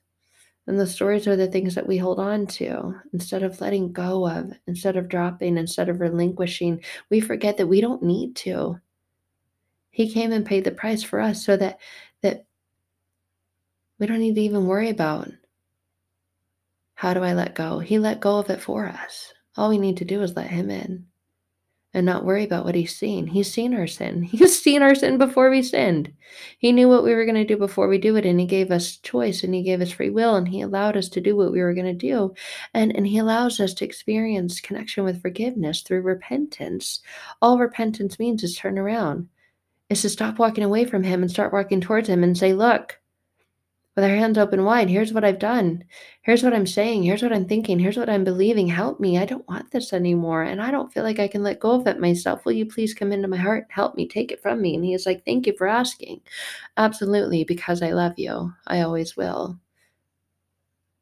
And 0.67 0.79
the 0.79 0.87
stories 0.87 1.27
are 1.27 1.37
the 1.37 1.51
things 1.51 1.75
that 1.75 1.87
we 1.87 1.97
hold 1.97 2.21
on 2.21 2.47
to 2.49 2.95
instead 3.15 3.43
of 3.43 3.63
letting 3.63 3.93
go 3.93 4.29
of, 4.29 4.53
instead 4.67 4.99
of 4.99 5.09
dropping, 5.09 5.57
instead 5.57 5.89
of 5.89 6.01
relinquishing. 6.01 6.85
We 7.09 7.21
forget 7.21 7.57
that 7.57 7.67
we 7.67 7.81
don't 7.81 8.03
need 8.03 8.37
to 8.37 8.79
he 9.91 10.13
came 10.13 10.33
and 10.33 10.47
paid 10.47 10.65
the 10.65 10.71
price 10.71 11.03
for 11.03 11.21
us 11.21 11.45
so 11.45 11.57
that 11.57 11.79
that 12.23 12.45
we 13.99 14.07
don't 14.07 14.21
need 14.21 14.35
to 14.35 14.41
even 14.41 14.67
worry 14.67 14.91
about 14.91 15.31
how 16.95 17.15
do 17.15 17.23
I 17.23 17.33
let 17.33 17.55
go? 17.55 17.79
He 17.79 17.99
let 17.99 18.21
go 18.21 18.39
of 18.39 18.51
it 18.51 18.61
for 18.61 18.87
us. 18.87 19.33
All 19.57 19.69
we 19.69 19.79
need 19.79 19.99
to 19.99 20.05
do 20.05 20.21
is 20.23 20.35
let 20.35 20.49
him 20.49 20.69
in 20.69 21.07
and 21.95 22.05
not 22.05 22.25
worry 22.25 22.45
about 22.45 22.65
what 22.65 22.75
he's 22.75 22.97
seen. 22.97 23.27
He's 23.27 23.53
seen 23.53 23.75
our 23.75 23.87
sin. 23.87 24.23
He's 24.25 24.61
seen 24.61 24.83
our 24.83 24.95
sin 24.95 25.17
before 25.17 25.49
we 25.49 25.63
sinned. 25.63 26.13
He 26.59 26.73
knew 26.73 26.89
what 26.89 27.05
we 27.05 27.15
were 27.15 27.25
going 27.25 27.35
to 27.37 27.45
do 27.45 27.57
before 27.57 27.89
we 27.89 27.99
do 27.99 28.17
it, 28.17 28.27
and 28.27 28.39
he 28.39 28.47
gave 28.47 28.71
us 28.71 28.99
choice 28.99 29.43
and 29.43 29.55
he 29.55 29.63
gave 29.63 29.81
us 29.81 29.91
free 29.91 30.11
will 30.11 30.37
and 30.37 30.47
he 30.47 30.61
allowed 30.61 30.97
us 30.97 31.09
to 31.11 31.21
do 31.21 31.35
what 31.37 31.51
we 31.53 31.61
were 31.61 31.73
going 31.73 31.87
to 31.87 31.95
do. 31.95 32.35
And, 32.75 32.95
and 32.95 33.07
he 33.07 33.19
allows 33.19 33.59
us 33.59 33.75
to 33.75 33.85
experience 33.85 34.61
connection 34.61 35.05
with 35.05 35.23
forgiveness 35.23 35.83
through 35.83 36.03
repentance. 36.03 37.01
All 37.41 37.59
repentance 37.59 38.19
means 38.19 38.43
is 38.43 38.57
turn 38.57 38.79
around 38.79 39.29
is 39.91 40.03
to 40.03 40.09
stop 40.09 40.39
walking 40.39 40.65
away 40.65 40.85
from 40.85 41.03
him 41.03 41.23
and 41.23 41.31
start 41.31 41.53
walking 41.53 41.81
towards 41.81 42.09
him 42.09 42.23
and 42.23 42.37
say, 42.37 42.53
Look, 42.53 43.01
with 43.97 44.05
our 44.05 44.15
hands 44.15 44.39
open 44.39 44.65
wide, 44.65 44.89
here's 44.89 45.13
what 45.13 45.25
I've 45.25 45.41
done. 45.41 45.83
Here's 46.23 46.45
what 46.45 46.55
I'm 46.55 46.67
saying. 46.67 47.03
Here's 47.03 47.23
what 47.23 47.33
I'm 47.33 47.47
thinking. 47.47 47.81
Here's 47.81 47.97
what 47.97 48.09
I'm 48.09 48.23
believing. 48.23 48.69
Help 48.69 49.01
me. 49.01 49.19
I 49.19 49.25
don't 49.25 49.49
want 49.49 49.73
this 49.73 49.93
anymore. 49.93 50.45
And 50.45 50.63
I 50.63 50.71
don't 50.71 50.93
feel 50.93 51.03
like 51.03 51.19
I 51.19 51.27
can 51.27 51.43
let 51.43 51.59
go 51.59 51.73
of 51.73 51.87
it 51.89 51.99
myself. 51.99 52.45
Will 52.45 52.53
you 52.53 52.65
please 52.65 52.95
come 52.95 53.11
into 53.11 53.27
my 53.27 53.39
heart 53.39 53.65
and 53.65 53.73
help 53.73 53.97
me? 53.97 54.07
Take 54.07 54.31
it 54.31 54.41
from 54.41 54.63
me. 54.63 54.77
And 54.77 54.85
he 54.85 54.95
is 54.95 55.05
like, 55.05 55.25
Thank 55.25 55.47
you 55.47 55.55
for 55.57 55.67
asking. 55.67 56.21
Absolutely, 56.77 57.43
because 57.45 57.83
I 57.83 57.91
love 57.91 58.15
you. 58.19 58.53
I 58.67 58.83
always 58.83 59.17
will. 59.17 59.59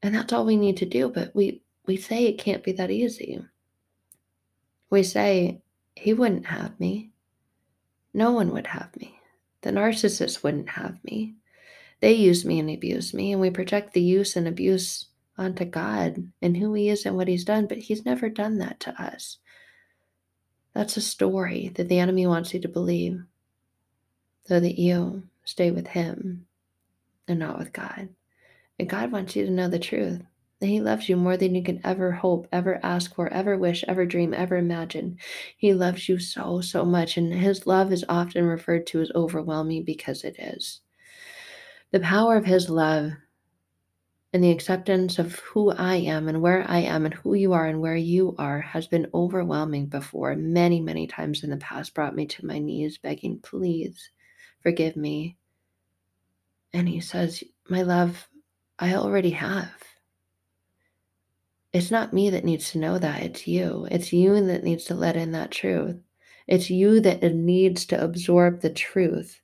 And 0.02 0.14
that's 0.14 0.32
all 0.32 0.46
we 0.46 0.56
need 0.56 0.78
to 0.78 0.86
do. 0.86 1.10
But 1.10 1.34
we 1.34 1.62
we 1.86 1.96
say 1.96 2.24
it 2.26 2.38
can't 2.38 2.64
be 2.64 2.72
that 2.72 2.90
easy. 2.90 3.44
We 4.88 5.02
say 5.02 5.60
he 5.96 6.14
wouldn't 6.14 6.46
have 6.46 6.78
me. 6.80 7.10
No 8.16 8.32
one 8.32 8.50
would 8.52 8.68
have 8.68 8.96
me. 8.96 9.20
The 9.60 9.72
narcissist 9.72 10.42
wouldn't 10.42 10.70
have 10.70 10.98
me. 11.04 11.34
They 12.00 12.14
use 12.14 12.46
me 12.46 12.58
and 12.58 12.70
abuse 12.70 13.12
me, 13.12 13.30
and 13.30 13.42
we 13.42 13.50
project 13.50 13.92
the 13.92 14.00
use 14.00 14.36
and 14.36 14.48
abuse 14.48 15.08
onto 15.36 15.66
God 15.66 16.32
and 16.40 16.56
who 16.56 16.72
He 16.72 16.88
is 16.88 17.04
and 17.04 17.14
what 17.14 17.28
He's 17.28 17.44
done, 17.44 17.66
but 17.66 17.76
He's 17.76 18.06
never 18.06 18.30
done 18.30 18.56
that 18.56 18.80
to 18.80 19.02
us. 19.02 19.36
That's 20.72 20.96
a 20.96 21.02
story 21.02 21.70
that 21.74 21.90
the 21.90 21.98
enemy 21.98 22.26
wants 22.26 22.54
you 22.54 22.60
to 22.60 22.68
believe 22.68 23.22
so 24.46 24.60
that 24.60 24.80
you 24.80 25.24
stay 25.44 25.70
with 25.70 25.88
Him 25.88 26.46
and 27.28 27.38
not 27.38 27.58
with 27.58 27.74
God. 27.74 28.08
And 28.78 28.88
God 28.88 29.12
wants 29.12 29.36
you 29.36 29.44
to 29.44 29.52
know 29.52 29.68
the 29.68 29.78
truth 29.78 30.22
that 30.60 30.66
He 30.66 30.80
loves 30.80 31.08
you 31.08 31.16
more 31.16 31.36
than 31.36 31.54
you 31.54 31.62
can 31.62 31.80
ever 31.84 32.12
hope, 32.12 32.48
ever 32.52 32.80
ask 32.82 33.14
for, 33.14 33.28
ever 33.32 33.58
wish, 33.58 33.84
ever 33.86 34.06
dream, 34.06 34.32
ever 34.32 34.56
imagine. 34.56 35.18
He 35.56 35.74
loves 35.74 36.08
you 36.08 36.18
so, 36.18 36.60
so 36.60 36.84
much. 36.84 37.16
And 37.16 37.32
His 37.32 37.66
love 37.66 37.92
is 37.92 38.04
often 38.08 38.44
referred 38.44 38.86
to 38.88 39.00
as 39.00 39.10
overwhelming 39.14 39.84
because 39.84 40.24
it 40.24 40.36
is. 40.38 40.80
The 41.92 42.00
power 42.00 42.36
of 42.36 42.44
His 42.44 42.70
love 42.70 43.12
and 44.32 44.44
the 44.44 44.50
acceptance 44.50 45.18
of 45.18 45.36
who 45.36 45.70
I 45.70 45.96
am 45.96 46.28
and 46.28 46.42
where 46.42 46.64
I 46.68 46.80
am 46.80 47.06
and 47.06 47.14
who 47.14 47.32
you 47.34 47.54
are 47.54 47.66
and 47.66 47.80
where 47.80 47.96
you 47.96 48.34
are 48.38 48.60
has 48.60 48.86
been 48.86 49.08
overwhelming 49.14 49.86
before. 49.86 50.34
Many, 50.36 50.80
many 50.80 51.06
times 51.06 51.42
in 51.42 51.48
the 51.48 51.56
past 51.56 51.94
brought 51.94 52.14
me 52.14 52.26
to 52.26 52.44
my 52.44 52.58
knees 52.58 52.98
begging, 52.98 53.38
please 53.38 54.10
forgive 54.62 54.94
me. 54.94 55.38
And 56.74 56.86
he 56.86 57.00
says, 57.00 57.42
My 57.70 57.80
love, 57.80 58.28
I 58.78 58.96
already 58.96 59.30
have. 59.30 59.70
It's 61.76 61.90
not 61.90 62.14
me 62.14 62.30
that 62.30 62.46
needs 62.46 62.70
to 62.70 62.78
know 62.78 62.98
that, 62.98 63.22
it's 63.22 63.46
you. 63.46 63.86
It's 63.90 64.10
you 64.10 64.40
that 64.46 64.64
needs 64.64 64.84
to 64.84 64.94
let 64.94 65.14
in 65.14 65.32
that 65.32 65.50
truth. 65.50 65.98
It's 66.46 66.70
you 66.70 67.00
that 67.00 67.22
needs 67.22 67.84
to 67.86 68.02
absorb 68.02 68.62
the 68.62 68.70
truth 68.70 69.38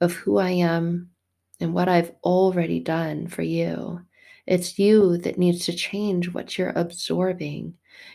of 0.00 0.12
who 0.12 0.38
I 0.38 0.50
am 0.50 1.10
and 1.58 1.74
what 1.74 1.88
I've 1.88 2.12
already 2.22 2.78
done 2.78 3.26
for 3.26 3.42
you. 3.42 4.02
It's 4.46 4.78
you 4.78 5.18
that 5.18 5.36
needs 5.36 5.64
to 5.64 5.72
change 5.72 6.32
what 6.32 6.56
you're 6.56 6.72
absorbing. 6.76 7.74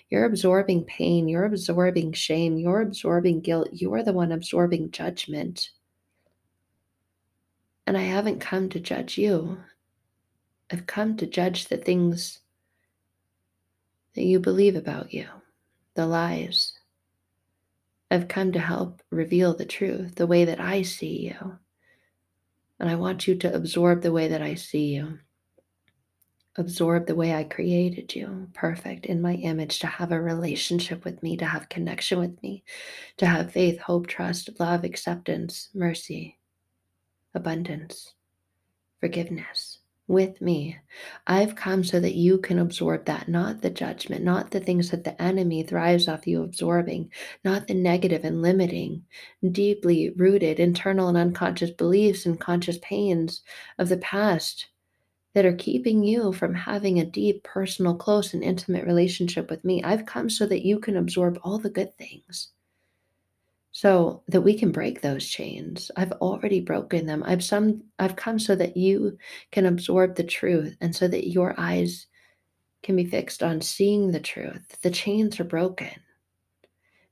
You're 0.10 0.24
absorbing 0.24 0.86
pain, 0.86 1.28
you're 1.28 1.44
absorbing 1.44 2.14
shame, 2.14 2.58
you're 2.58 2.80
absorbing 2.80 3.42
guilt, 3.42 3.68
you're 3.74 4.04
the 4.04 4.14
one 4.14 4.32
absorbing 4.32 4.92
judgment. 4.92 5.70
And 7.86 7.98
I 7.98 8.04
haven't 8.04 8.40
come 8.40 8.70
to 8.70 8.80
judge 8.80 9.18
you. 9.18 9.58
I've 10.72 10.86
come 10.88 11.18
to 11.18 11.28
judge 11.28 11.66
the 11.66 11.76
things 11.76 12.40
that 14.16 14.24
you 14.24 14.40
believe 14.40 14.76
about 14.76 15.14
you, 15.14 15.28
the 15.96 16.06
lies. 16.06 16.74
I've 18.12 18.28
come 18.28 18.52
to 18.52 18.60
help 18.60 19.02
reveal 19.10 19.56
the 19.56 19.66
truth, 19.66 20.16
the 20.16 20.28
way 20.28 20.46
that 20.46 20.60
I 20.60 20.84
see 20.84 21.28
you. 21.28 21.58
And 22.80 22.90
I 22.90 22.96
want 22.96 23.28
you 23.28 23.36
to 23.36 23.54
absorb 23.54 24.02
the 24.02 24.12
way 24.12 24.28
that 24.28 24.42
I 24.42 24.56
see 24.56 24.94
you 24.96 25.20
absorb 26.58 27.08
the 27.08 27.16
way 27.16 27.34
I 27.34 27.44
created 27.44 28.16
you, 28.16 28.48
perfect 28.54 29.06
in 29.06 29.22
my 29.22 29.34
image, 29.34 29.80
to 29.80 29.88
have 29.88 30.12
a 30.12 30.22
relationship 30.22 31.04
with 31.04 31.22
me, 31.24 31.36
to 31.38 31.46
have 31.46 31.70
connection 31.70 32.20
with 32.20 32.42
me, 32.44 32.64
to 33.18 33.26
have 33.26 33.52
faith, 33.52 33.80
hope, 33.80 34.08
trust, 34.08 34.50
love, 34.60 34.84
acceptance, 34.84 35.70
mercy, 35.74 36.38
abundance, 37.34 38.14
forgiveness 39.00 39.80
with 40.08 40.42
me. 40.42 40.78
I've 41.26 41.56
come 41.56 41.84
so 41.84 42.00
that 42.00 42.16
you 42.16 42.38
can 42.38 42.60
absorb 42.60 43.06
that, 43.06 43.30
not 43.30 43.62
the 43.62 43.70
judgment, 43.70 44.24
not 44.24 44.52
the 44.52 44.60
things 44.60 44.92
that 44.92 45.04
the 45.04 45.20
enemy 45.22 45.64
thrives 45.64 46.08
off 46.08 46.28
you 46.28 46.44
absorbing, 46.44 47.12
not 47.44 47.68
the 47.68 47.74
negative 47.74 48.26
and 48.26 48.42
limiting, 48.42 49.06
deeply 49.52 50.12
rooted 50.12 50.60
internal 50.60 51.08
and 51.08 51.18
unconscious 51.18 51.72
beliefs 51.72 52.26
and 52.26 52.40
conscious 52.40 52.78
pains 52.82 53.42
of 53.80 53.90
the 53.90 53.98
past 53.98 54.68
that 55.34 55.46
are 55.46 55.56
keeping 55.56 56.04
you 56.04 56.32
from 56.32 56.54
having 56.54 57.00
a 57.00 57.06
deep, 57.06 57.44
personal, 57.44 57.96
close, 57.96 58.34
and 58.34 58.44
intimate 58.44 58.86
relationship 58.86 59.50
with 59.50 59.64
me. 59.64 59.82
I've 59.84 60.06
come 60.06 60.30
so 60.30 60.46
that 60.46 60.66
you 60.66 60.80
can 60.80 60.98
absorb 60.98 61.40
all 61.44 61.58
the 61.58 61.70
good 61.70 61.98
things 61.98 62.50
so 63.74 64.22
that 64.28 64.42
we 64.42 64.54
can 64.54 64.72
break 64.72 65.02
those 65.02 65.28
chains. 65.28 65.90
I've 65.98 66.12
already 66.14 66.62
broken 66.62 67.08
them. 67.08 67.24
I've 67.26 67.44
some 67.44 67.82
I've 67.98 68.16
come 68.16 68.38
so 68.38 68.56
that 68.56 68.78
you 68.78 69.18
can 69.52 69.66
absorb 69.66 70.16
the 70.16 70.24
truth 70.24 70.78
and 70.80 70.96
so 70.96 71.08
that 71.08 71.30
your 71.30 71.56
eyes 71.58 72.06
can 72.84 72.96
be 72.96 73.06
fixed 73.06 73.42
on 73.42 73.62
seeing 73.62 74.12
the 74.12 74.20
truth. 74.20 74.80
The 74.84 74.92
chains 74.92 75.40
are 75.40 75.46
broken. 75.46 75.90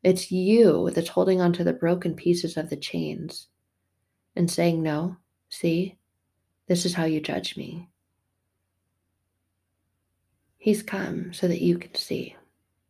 It's 0.04 0.32
you 0.32 0.92
that's 0.92 1.10
holding 1.10 1.42
on 1.42 1.52
to 1.54 1.64
the 1.64 1.74
broken 1.74 2.14
pieces 2.14 2.58
of 2.58 2.70
the 2.70 2.78
chains 2.78 3.48
and 4.36 4.50
saying, 4.50 4.84
No, 4.84 5.18
see, 5.50 5.98
this 6.68 6.86
is 6.86 6.94
how 6.94 7.06
you 7.06 7.22
judge 7.22 7.58
me. 7.58 7.90
He's 10.60 10.84
come 10.84 11.34
so 11.34 11.48
that 11.48 11.62
you 11.62 11.80
can 11.80 11.96
see 11.96 12.36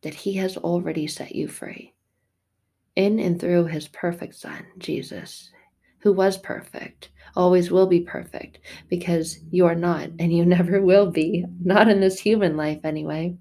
that 0.02 0.12
He 0.12 0.34
has 0.34 0.58
already 0.58 1.06
set 1.06 1.34
you 1.34 1.48
free. 1.48 1.94
In 2.96 3.18
and 3.18 3.40
through 3.40 3.66
His 3.66 3.88
perfect 3.88 4.34
Son, 4.34 4.66
Jesus, 4.78 5.50
who 6.00 6.12
was 6.12 6.36
perfect, 6.36 7.10
always 7.34 7.70
will 7.70 7.86
be 7.86 8.00
perfect, 8.00 8.58
because 8.88 9.40
you 9.50 9.66
are 9.66 9.74
not 9.74 10.10
and 10.18 10.32
you 10.32 10.44
never 10.46 10.82
will 10.82 11.10
be, 11.10 11.44
not 11.62 11.88
in 11.88 12.00
this 12.00 12.20
human 12.20 12.56
life 12.56 12.80
anyway. 12.84 13.36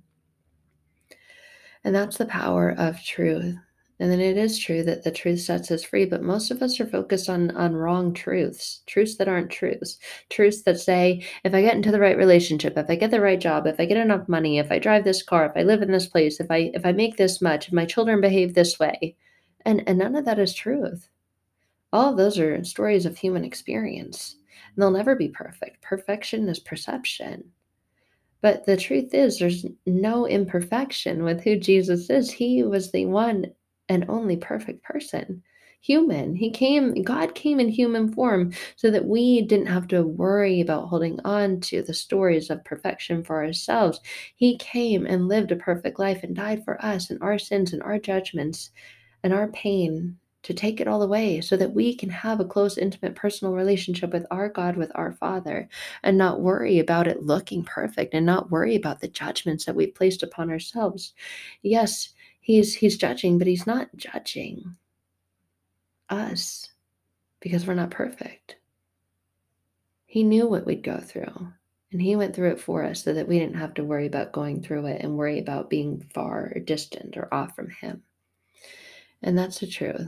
And 1.83 1.95
that's 1.95 2.17
the 2.17 2.25
power 2.25 2.73
of 2.77 3.03
truth 3.03 3.55
and 4.01 4.11
then 4.11 4.19
it 4.19 4.35
is 4.35 4.57
true 4.57 4.81
that 4.85 5.03
the 5.03 5.11
truth 5.11 5.41
sets 5.41 5.69
us 5.69 5.83
free, 5.83 6.05
but 6.05 6.23
most 6.23 6.49
of 6.49 6.63
us 6.63 6.79
are 6.79 6.87
focused 6.87 7.29
on 7.29 7.51
on 7.51 7.75
wrong 7.75 8.15
truths, 8.15 8.81
truths 8.87 9.15
that 9.17 9.27
aren't 9.27 9.51
truths, 9.51 9.99
truths 10.31 10.63
that 10.63 10.79
say 10.79 11.23
if 11.43 11.53
I 11.53 11.61
get 11.61 11.75
into 11.75 11.91
the 11.91 11.99
right 11.99 12.17
relationship, 12.17 12.79
if 12.79 12.89
I 12.89 12.95
get 12.95 13.11
the 13.11 13.21
right 13.21 13.39
job, 13.39 13.67
if 13.67 13.79
I 13.79 13.85
get 13.85 13.97
enough 13.97 14.27
money, 14.27 14.57
if 14.57 14.71
I 14.71 14.79
drive 14.79 15.03
this 15.03 15.21
car, 15.21 15.45
if 15.45 15.51
I 15.55 15.61
live 15.61 15.83
in 15.83 15.91
this 15.91 16.07
place, 16.07 16.39
if 16.39 16.49
I 16.49 16.71
if 16.73 16.83
I 16.83 16.93
make 16.93 17.17
this 17.17 17.43
much, 17.43 17.67
if 17.67 17.73
my 17.73 17.85
children 17.85 18.21
behave 18.21 18.55
this 18.55 18.79
way, 18.79 19.15
and 19.65 19.87
and 19.87 19.97
none 19.99 20.15
of 20.15 20.25
that 20.25 20.39
is 20.39 20.53
truth. 20.53 21.09
All 21.93 22.11
of 22.11 22.17
those 22.17 22.39
are 22.39 22.63
stories 22.63 23.05
of 23.05 23.17
human 23.17 23.43
experience. 23.43 24.37
And 24.75 24.81
they'll 24.81 24.91
never 24.91 25.15
be 25.15 25.29
perfect. 25.29 25.81
Perfection 25.81 26.47
is 26.47 26.59
perception. 26.59 27.51
But 28.41 28.65
the 28.65 28.77
truth 28.77 29.13
is, 29.13 29.37
there's 29.37 29.65
no 29.85 30.25
imperfection 30.25 31.23
with 31.23 31.43
who 31.43 31.57
Jesus 31.57 32.09
is. 32.09 32.31
He 32.31 32.63
was 32.63 32.91
the 32.91 33.05
one 33.05 33.47
and 33.89 34.05
only 34.09 34.37
perfect 34.37 34.83
person 34.83 35.43
human 35.81 36.35
he 36.35 36.51
came 36.51 36.93
god 37.01 37.33
came 37.33 37.59
in 37.59 37.67
human 37.67 38.11
form 38.13 38.51
so 38.75 38.91
that 38.91 39.05
we 39.05 39.41
didn't 39.41 39.65
have 39.65 39.87
to 39.87 40.03
worry 40.03 40.61
about 40.61 40.87
holding 40.87 41.19
on 41.25 41.59
to 41.59 41.81
the 41.81 41.93
stories 41.93 42.51
of 42.51 42.63
perfection 42.63 43.23
for 43.23 43.43
ourselves 43.43 43.99
he 44.35 44.55
came 44.57 45.07
and 45.07 45.27
lived 45.27 45.51
a 45.51 45.55
perfect 45.55 45.97
life 45.97 46.23
and 46.23 46.35
died 46.35 46.63
for 46.63 46.83
us 46.85 47.09
and 47.09 47.21
our 47.23 47.39
sins 47.39 47.73
and 47.73 47.81
our 47.81 47.97
judgments 47.97 48.69
and 49.23 49.33
our 49.33 49.47
pain 49.49 50.17
to 50.43 50.53
take 50.53 50.81
it 50.81 50.87
all 50.87 51.03
away 51.03 51.39
so 51.39 51.55
that 51.55 51.73
we 51.73 51.95
can 51.95 52.09
have 52.09 52.39
a 52.39 52.45
close 52.45 52.77
intimate 52.77 53.15
personal 53.15 53.53
relationship 53.53 54.11
with 54.11 54.25
our 54.31 54.49
god 54.49 54.75
with 54.75 54.91
our 54.95 55.11
father 55.11 55.69
and 56.03 56.17
not 56.17 56.41
worry 56.41 56.79
about 56.79 57.07
it 57.07 57.23
looking 57.23 57.63
perfect 57.63 58.13
and 58.13 58.25
not 58.25 58.49
worry 58.49 58.75
about 58.75 58.99
the 58.99 59.07
judgments 59.07 59.65
that 59.65 59.75
we've 59.75 59.93
placed 59.93 60.23
upon 60.23 60.49
ourselves. 60.49 61.13
Yes 61.61 62.13
he's 62.41 62.73
he's 62.73 62.97
judging 62.97 63.37
but 63.37 63.47
he's 63.47 63.67
not 63.67 63.95
judging 63.95 64.75
us 66.09 66.69
because 67.39 67.65
we're 67.65 67.73
not 67.73 67.91
perfect. 67.91 68.57
He 70.05 70.23
knew 70.23 70.47
what 70.47 70.65
we'd 70.65 70.83
go 70.83 70.97
through 70.97 71.53
and 71.91 72.01
he 72.01 72.15
went 72.15 72.35
through 72.35 72.51
it 72.51 72.59
for 72.59 72.83
us 72.83 73.03
so 73.03 73.13
that 73.13 73.27
we 73.27 73.39
didn't 73.39 73.55
have 73.55 73.75
to 73.75 73.83
worry 73.83 74.07
about 74.07 74.31
going 74.31 74.61
through 74.61 74.87
it 74.87 75.01
and 75.01 75.17
worry 75.17 75.39
about 75.39 75.69
being 75.69 76.01
far 76.13 76.51
or 76.55 76.59
distant 76.59 77.15
or 77.15 77.33
off 77.33 77.55
from 77.55 77.69
him 77.69 78.03
and 79.23 79.37
that's 79.37 79.59
the 79.59 79.67
truth 79.67 80.07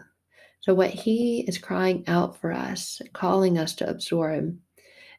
so 0.61 0.73
what 0.73 0.89
he 0.89 1.41
is 1.47 1.57
crying 1.57 2.03
out 2.07 2.37
for 2.39 2.51
us 2.51 3.01
calling 3.13 3.57
us 3.57 3.75
to 3.75 3.89
absorb 3.89 4.57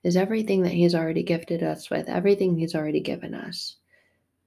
is 0.02 0.16
everything 0.16 0.62
that 0.62 0.72
he's 0.72 0.94
already 0.94 1.22
gifted 1.22 1.62
us 1.62 1.90
with 1.90 2.08
everything 2.08 2.56
he's 2.56 2.74
already 2.74 3.00
given 3.00 3.34
us 3.34 3.76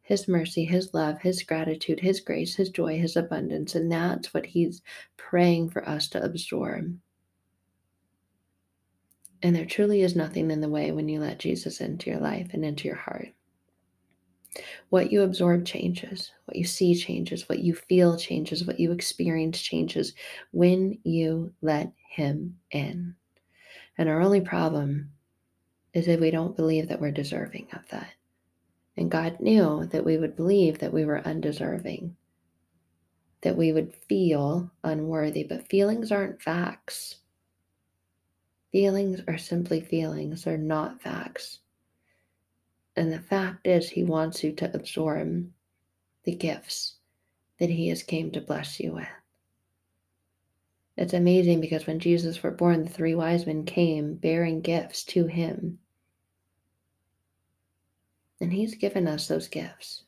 his 0.08 0.30
mercy, 0.30 0.64
His 0.64 0.94
love, 0.94 1.20
His 1.20 1.44
gratitude, 1.44 2.00
His 2.00 2.22
grace, 2.22 2.56
His 2.56 2.70
joy, 2.70 2.98
His 2.98 3.18
abundance. 3.18 3.76
And 3.76 3.92
that's 3.92 4.34
what 4.34 4.46
He's 4.46 4.82
praying 5.18 5.70
for 5.70 5.88
us 5.88 6.08
to 6.10 6.24
absorb. 6.24 6.98
And 9.44 9.54
there 9.54 9.66
truly 9.66 10.04
is 10.04 10.16
nothing 10.16 10.50
in 10.50 10.62
the 10.62 10.70
way 10.70 10.94
when 10.94 11.10
you 11.10 11.20
let 11.20 11.40
Jesus 11.40 11.82
into 11.82 12.10
your 12.10 12.22
life 12.22 12.52
and 12.54 12.64
into 12.64 12.88
your 12.88 12.96
heart. 12.96 13.34
What 14.90 15.12
you 15.12 15.22
absorb 15.24 15.66
changes, 15.66 16.32
what 16.46 16.58
you 16.58 16.66
see 16.66 16.96
changes, 16.96 17.50
what 17.50 17.60
you 17.60 17.76
feel 17.76 18.18
changes, 18.18 18.66
what 18.66 18.80
you 18.80 18.92
experience 18.92 19.62
changes 19.62 20.14
when 20.52 20.98
you 21.04 21.54
let 21.62 21.92
Him 22.10 22.58
in. 22.72 23.16
And 23.98 24.10
our 24.10 24.22
only 24.22 24.42
problem 24.42 25.12
is 25.94 26.06
that 26.06 26.20
we 26.20 26.32
don't 26.32 26.56
believe 26.56 26.88
that 26.90 27.02
we're 27.02 27.12
deserving 27.12 27.68
of 27.74 27.88
that. 27.90 28.10
And 28.98 29.12
God 29.12 29.40
knew 29.40 29.86
that 29.92 30.06
we 30.06 30.18
would 30.18 30.36
believe 30.36 30.80
that 30.80 30.94
we 30.94 31.06
were 31.06 31.22
undeserving. 31.28 32.16
that 33.42 33.56
we 33.58 33.72
would 33.72 33.94
feel 33.94 34.72
unworthy, 34.84 35.44
but 35.44 35.68
feelings 35.70 36.12
aren't 36.12 36.42
facts. 36.42 37.18
Feelings 38.72 39.22
are 39.28 39.38
simply 39.38 39.82
feelings, 39.82 40.44
they're 40.46 40.58
not 40.58 41.02
facts. 41.02 41.60
And 42.98 43.14
the 43.14 43.20
fact 43.20 43.68
is, 43.68 43.88
He 43.88 44.04
wants 44.04 44.44
you 44.44 44.52
to 44.54 44.76
absorb 44.76 45.48
the 46.24 46.36
gifts 46.36 46.96
that 47.60 47.70
He 47.70 47.90
has 47.90 48.02
came 48.02 48.32
to 48.32 48.42
bless 48.42 48.80
you 48.80 48.94
with. 48.94 49.08
It's 50.98 51.14
amazing 51.14 51.62
because 51.62 51.86
when 51.86 52.00
Jesus 52.00 52.42
was 52.42 52.56
born, 52.56 52.84
the 52.84 52.90
three 52.90 53.14
wise 53.14 53.46
men 53.46 53.66
came 53.66 54.16
bearing 54.16 54.62
gifts 54.62 55.04
to 55.06 55.28
Him. 55.28 55.78
And 58.42 58.52
He's 58.52 58.74
given 58.74 59.08
us 59.08 59.28
those 59.28 59.48
gifts. 59.48 60.04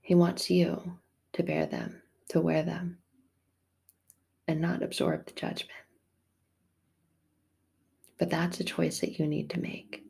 He 0.00 0.14
wants 0.14 0.48
you 0.48 0.98
to 1.34 1.42
bear 1.42 1.66
them, 1.66 2.00
to 2.28 2.40
wear 2.40 2.62
them, 2.62 2.98
and 4.48 4.62
not 4.62 4.82
absorb 4.82 5.26
the 5.26 5.32
judgment. 5.32 5.70
But 8.18 8.30
that's 8.30 8.60
a 8.60 8.64
choice 8.64 9.00
that 9.00 9.18
you 9.18 9.26
need 9.26 9.50
to 9.50 9.60
make. 9.60 10.03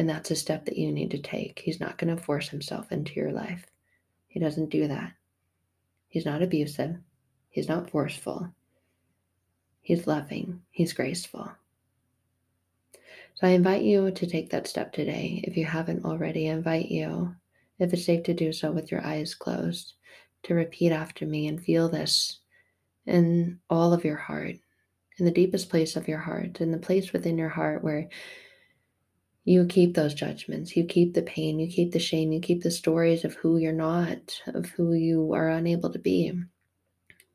And 0.00 0.08
that's 0.08 0.30
a 0.30 0.34
step 0.34 0.64
that 0.64 0.78
you 0.78 0.90
need 0.92 1.10
to 1.10 1.18
take. 1.18 1.58
He's 1.62 1.78
not 1.78 1.98
going 1.98 2.16
to 2.16 2.22
force 2.22 2.48
himself 2.48 2.90
into 2.90 3.12
your 3.16 3.32
life. 3.32 3.66
He 4.28 4.40
doesn't 4.40 4.70
do 4.70 4.88
that. 4.88 5.12
He's 6.08 6.24
not 6.24 6.40
abusive. 6.40 6.96
He's 7.50 7.68
not 7.68 7.90
forceful. 7.90 8.48
He's 9.82 10.06
loving. 10.06 10.62
He's 10.70 10.94
graceful. 10.94 11.52
So 13.34 13.46
I 13.46 13.50
invite 13.50 13.82
you 13.82 14.10
to 14.10 14.26
take 14.26 14.48
that 14.48 14.66
step 14.66 14.94
today. 14.94 15.44
If 15.44 15.58
you 15.58 15.66
haven't 15.66 16.06
already, 16.06 16.48
I 16.48 16.54
invite 16.54 16.90
you, 16.90 17.36
if 17.78 17.92
it's 17.92 18.06
safe 18.06 18.22
to 18.22 18.32
do 18.32 18.54
so 18.54 18.72
with 18.72 18.90
your 18.90 19.04
eyes 19.04 19.34
closed, 19.34 19.92
to 20.44 20.54
repeat 20.54 20.92
after 20.92 21.26
me 21.26 21.46
and 21.46 21.62
feel 21.62 21.90
this 21.90 22.38
in 23.04 23.60
all 23.68 23.92
of 23.92 24.06
your 24.06 24.16
heart, 24.16 24.54
in 25.18 25.26
the 25.26 25.30
deepest 25.30 25.68
place 25.68 25.94
of 25.94 26.08
your 26.08 26.20
heart, 26.20 26.62
in 26.62 26.70
the 26.70 26.78
place 26.78 27.12
within 27.12 27.36
your 27.36 27.50
heart 27.50 27.84
where 27.84 28.08
you 29.50 29.66
keep 29.66 29.94
those 29.94 30.14
judgments, 30.14 30.76
you 30.76 30.84
keep 30.84 31.12
the 31.12 31.22
pain, 31.22 31.58
you 31.58 31.66
keep 31.66 31.90
the 31.90 31.98
shame, 31.98 32.30
you 32.30 32.40
keep 32.40 32.62
the 32.62 32.70
stories 32.70 33.24
of 33.24 33.34
who 33.34 33.58
you're 33.58 33.72
not, 33.72 34.40
of 34.46 34.66
who 34.66 34.92
you 34.92 35.32
are 35.34 35.48
unable 35.48 35.90
to 35.90 35.98
be 35.98 36.32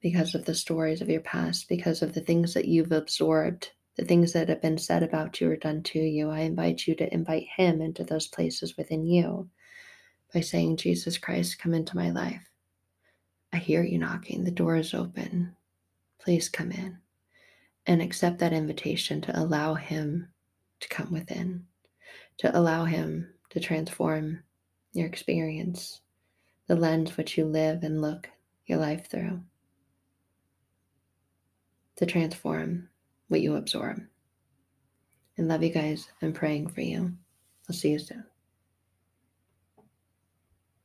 because 0.02 0.34
of 0.34 0.46
the 0.46 0.56
stories 0.56 1.02
of 1.02 1.10
your 1.10 1.20
past, 1.20 1.68
because 1.68 2.02
of 2.02 2.14
the 2.14 2.22
things 2.22 2.54
that 2.54 2.70
you've 2.70 2.94
absorbed, 2.94 3.70
the 3.98 4.06
things 4.06 4.32
that 4.32 4.48
have 4.48 4.62
been 4.62 4.78
said 4.78 5.04
about 5.04 5.42
you 5.42 5.52
or 5.52 5.58
done 5.58 5.84
to 5.84 6.00
you. 6.00 6.30
I 6.30 6.40
invite 6.40 6.88
you 6.88 6.96
to 6.96 7.14
invite 7.14 7.48
Him 7.54 7.82
into 7.82 8.06
those 8.06 8.28
places 8.28 8.78
within 8.78 9.06
you 9.06 9.50
by 10.34 10.40
saying, 10.40 10.78
Jesus 10.78 11.18
Christ, 11.18 11.60
come 11.60 11.74
into 11.74 11.98
my 11.98 12.12
life. 12.12 12.50
I 13.52 13.58
hear 13.58 13.84
you 13.84 13.98
knocking. 13.98 14.46
The 14.46 14.52
door 14.52 14.78
is 14.78 14.94
open. 14.94 15.54
Please 16.22 16.48
come 16.48 16.72
in 16.72 17.00
and 17.86 18.02
accept 18.02 18.40
that 18.40 18.54
invitation 18.54 19.20
to 19.20 19.38
allow 19.38 19.74
Him 19.74 20.30
to 20.80 20.88
come 20.88 21.12
within, 21.12 21.66
to 22.38 22.58
allow 22.58 22.86
Him 22.86 23.34
to 23.50 23.60
transform 23.60 24.44
your 24.94 25.08
experience, 25.08 26.02
the 26.68 26.76
lens 26.76 27.16
which 27.18 27.38
you 27.38 27.46
live 27.46 27.84
and 27.84 28.02
look 28.02 28.30
your 28.66 28.80
life 28.80 29.10
through, 29.10 29.42
to 31.98 32.06
transform 32.06 32.90
what 33.28 33.42
you 33.42 33.56
absorb. 33.56 34.02
And 35.38 35.48
love 35.48 35.64
you 35.64 35.70
guys. 35.70 36.08
I'm 36.22 36.34
praying 36.34 36.70
for 36.70 36.82
you. 36.82 37.14
I'll 37.70 37.76
see 37.76 37.92
you 37.92 38.00
soon. 38.00 38.24